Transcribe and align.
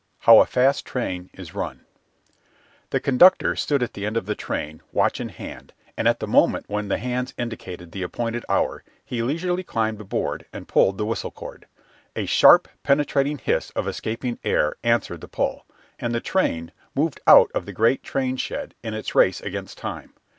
HOW 0.21 0.39
A 0.39 0.47
FAST 0.47 0.83
TRAIN 0.83 1.29
IS 1.35 1.53
RUN 1.53 1.81
The 2.89 2.99
conductor 2.99 3.55
stood 3.55 3.83
at 3.83 3.93
the 3.93 4.03
end 4.07 4.17
of 4.17 4.25
the 4.25 4.33
train, 4.33 4.81
watch 4.91 5.19
in 5.21 5.29
hand, 5.29 5.73
and 5.95 6.07
at 6.07 6.19
the 6.19 6.25
moment 6.25 6.65
when 6.67 6.87
the 6.87 6.97
hands 6.97 7.35
indicated 7.37 7.91
the 7.91 8.01
appointed 8.01 8.43
hour 8.49 8.83
he 9.05 9.21
leisurely 9.21 9.61
climbed 9.61 10.01
aboard 10.01 10.47
and 10.51 10.67
pulled 10.67 10.97
the 10.97 11.05
whistle 11.05 11.29
cord. 11.29 11.67
A 12.15 12.25
sharp, 12.25 12.67
penetrating 12.81 13.37
hiss 13.37 13.69
of 13.75 13.87
escaping 13.87 14.39
air 14.43 14.75
answered 14.83 15.21
the 15.21 15.27
pull, 15.27 15.67
and 15.99 16.15
the 16.15 16.19
train 16.19 16.71
moved 16.95 17.19
out 17.27 17.51
of 17.53 17.67
the 17.67 17.71
great 17.71 18.01
train 18.01 18.37
shed 18.37 18.73
in 18.81 18.95
its 18.95 19.13
race 19.13 19.39
against 19.39 19.77
time. 19.77 20.13